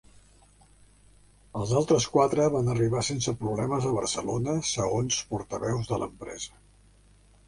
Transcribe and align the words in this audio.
Els 1.59 1.73
altres 1.81 2.07
quatre 2.15 2.47
van 2.55 2.71
arribar 2.73 3.03
sense 3.09 3.33
problemes 3.41 3.85
a 3.89 3.91
Barcelona, 3.97 4.55
segons 4.71 5.21
portaveus 5.35 5.93
de 5.93 6.01
l'empresa. 6.05 6.57